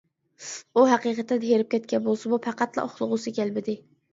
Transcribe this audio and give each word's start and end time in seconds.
ئۇ 0.77 0.85
ھەقىقەتەن 0.91 1.45
ھېرىپ 1.49 1.69
كەتكەن 1.75 2.03
بولسىمۇ، 2.09 2.41
پەقەتلا 2.49 2.89
ئۇخلىغۇسى 2.89 3.39
كەلمىدى. 3.41 3.79